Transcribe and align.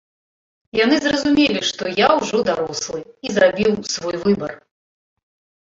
Яны 0.79 0.95
зразумелі, 1.05 1.59
што 1.73 1.83
я 2.05 2.09
ўжо 2.21 2.41
дарослы, 2.49 2.99
і 3.29 3.37
зрабіў 3.37 3.71
свой 3.95 4.15
выбар. 4.27 4.51